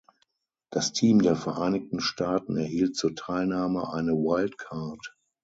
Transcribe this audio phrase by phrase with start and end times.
[0.71, 5.15] Das Team der Vereinigten Staaten erhielt zur Teilnahme eine Wildcard.